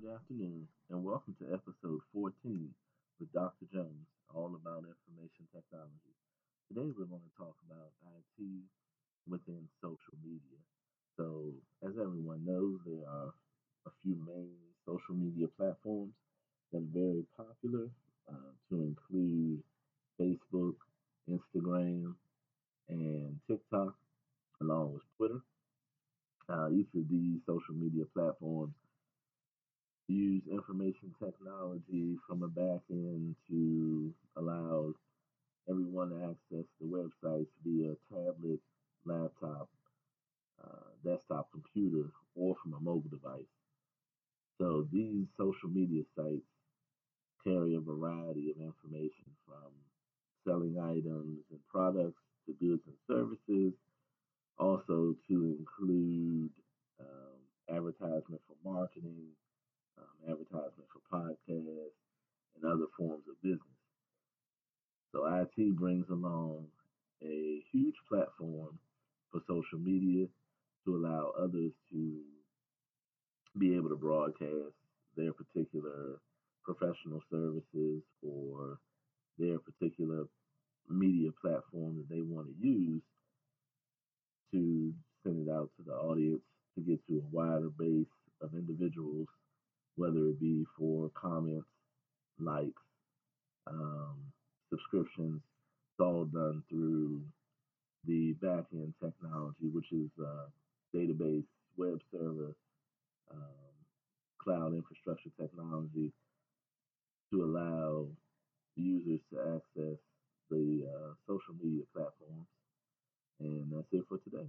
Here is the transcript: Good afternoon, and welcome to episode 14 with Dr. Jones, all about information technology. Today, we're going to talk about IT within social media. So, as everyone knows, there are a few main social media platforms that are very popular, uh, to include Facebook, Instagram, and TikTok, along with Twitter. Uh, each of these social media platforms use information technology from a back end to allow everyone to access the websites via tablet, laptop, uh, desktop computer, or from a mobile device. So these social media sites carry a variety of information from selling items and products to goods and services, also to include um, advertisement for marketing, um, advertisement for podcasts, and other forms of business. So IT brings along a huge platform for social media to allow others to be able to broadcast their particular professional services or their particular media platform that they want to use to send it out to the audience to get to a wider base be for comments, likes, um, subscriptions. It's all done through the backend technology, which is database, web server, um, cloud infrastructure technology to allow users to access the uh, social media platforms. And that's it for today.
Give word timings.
Good 0.00 0.14
afternoon, 0.14 0.68
and 0.90 1.02
welcome 1.02 1.34
to 1.40 1.52
episode 1.52 1.98
14 2.14 2.70
with 3.18 3.32
Dr. 3.32 3.66
Jones, 3.72 4.06
all 4.32 4.54
about 4.54 4.86
information 4.86 5.50
technology. 5.50 6.14
Today, 6.70 6.94
we're 6.94 7.10
going 7.10 7.26
to 7.26 7.34
talk 7.36 7.56
about 7.66 7.90
IT 8.14 8.62
within 9.26 9.66
social 9.82 10.14
media. 10.22 10.62
So, 11.16 11.50
as 11.82 11.98
everyone 11.98 12.46
knows, 12.46 12.78
there 12.86 13.10
are 13.10 13.34
a 13.86 13.90
few 14.00 14.14
main 14.24 14.54
social 14.86 15.16
media 15.16 15.48
platforms 15.58 16.14
that 16.70 16.78
are 16.78 16.94
very 16.94 17.24
popular, 17.36 17.90
uh, 18.30 18.54
to 18.70 18.94
include 18.94 19.64
Facebook, 20.14 20.76
Instagram, 21.28 22.14
and 22.88 23.40
TikTok, 23.50 23.96
along 24.62 24.92
with 24.94 25.02
Twitter. 25.16 25.42
Uh, 26.48 26.70
each 26.70 26.88
of 26.94 27.08
these 27.10 27.40
social 27.46 27.74
media 27.74 28.04
platforms 28.14 28.74
use 30.12 30.42
information 30.50 31.14
technology 31.22 32.16
from 32.26 32.42
a 32.42 32.48
back 32.48 32.80
end 32.90 33.36
to 33.48 34.12
allow 34.36 34.92
everyone 35.68 36.10
to 36.10 36.16
access 36.16 36.66
the 36.80 36.86
websites 36.86 37.48
via 37.64 37.94
tablet, 38.10 38.60
laptop, 39.04 39.68
uh, 40.64 40.90
desktop 41.04 41.48
computer, 41.52 42.08
or 42.34 42.56
from 42.62 42.72
a 42.74 42.80
mobile 42.80 43.10
device. 43.10 43.42
So 44.58 44.86
these 44.92 45.26
social 45.36 45.68
media 45.68 46.02
sites 46.16 46.42
carry 47.44 47.74
a 47.74 47.80
variety 47.80 48.50
of 48.50 48.60
information 48.60 49.26
from 49.46 49.70
selling 50.46 50.78
items 50.78 51.44
and 51.50 51.60
products 51.70 52.22
to 52.46 52.54
goods 52.54 52.82
and 52.86 52.96
services, 53.06 53.72
also 54.58 55.14
to 55.28 55.56
include 55.58 56.50
um, 57.00 57.76
advertisement 57.76 58.40
for 58.48 58.56
marketing, 58.64 59.28
um, 59.98 60.32
advertisement 60.32 60.88
for 60.92 61.02
podcasts, 61.12 61.92
and 62.60 62.64
other 62.64 62.86
forms 62.96 63.24
of 63.28 63.40
business. 63.42 63.60
So 65.12 65.26
IT 65.26 65.76
brings 65.76 66.06
along 66.10 66.66
a 67.22 67.62
huge 67.72 67.94
platform 68.08 68.78
for 69.32 69.40
social 69.46 69.78
media 69.78 70.26
to 70.84 70.96
allow 70.96 71.32
others 71.38 71.72
to 71.92 72.20
be 73.58 73.74
able 73.76 73.88
to 73.88 73.96
broadcast 73.96 74.74
their 75.16 75.32
particular 75.32 76.20
professional 76.64 77.22
services 77.30 78.02
or 78.22 78.78
their 79.38 79.58
particular 79.58 80.24
media 80.88 81.30
platform 81.40 81.96
that 81.96 82.14
they 82.14 82.22
want 82.22 82.46
to 82.46 82.66
use 82.66 83.02
to 84.52 84.92
send 85.24 85.46
it 85.46 85.50
out 85.50 85.70
to 85.76 85.82
the 85.84 85.92
audience 85.92 86.42
to 86.74 86.80
get 86.82 87.00
to 87.06 87.18
a 87.18 87.36
wider 87.36 87.70
base 87.78 88.06
be 90.40 90.64
for 90.78 91.10
comments, 91.14 91.66
likes, 92.38 92.82
um, 93.66 94.16
subscriptions. 94.70 95.40
It's 95.92 96.00
all 96.00 96.24
done 96.24 96.62
through 96.68 97.22
the 98.06 98.34
backend 98.42 98.92
technology, 99.02 99.68
which 99.72 99.90
is 99.92 100.10
database, 100.94 101.44
web 101.76 102.00
server, 102.12 102.54
um, 103.32 103.74
cloud 104.42 104.74
infrastructure 104.74 105.30
technology 105.40 106.12
to 107.30 107.44
allow 107.44 108.06
users 108.76 109.20
to 109.32 109.40
access 109.40 109.98
the 110.50 110.86
uh, 110.86 111.12
social 111.26 111.54
media 111.62 111.82
platforms. 111.94 112.46
And 113.40 113.70
that's 113.72 113.86
it 113.92 114.04
for 114.08 114.18
today. 114.18 114.48